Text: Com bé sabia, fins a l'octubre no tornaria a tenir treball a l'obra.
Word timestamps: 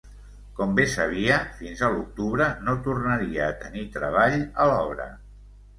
Com 0.59 0.71
bé 0.79 0.85
sabia, 0.93 1.37
fins 1.59 1.85
a 1.87 1.89
l'octubre 1.97 2.49
no 2.65 2.77
tornaria 2.89 3.47
a 3.51 3.55
tenir 3.65 3.89
treball 3.99 4.41
a 4.67 4.71
l'obra. 4.75 5.11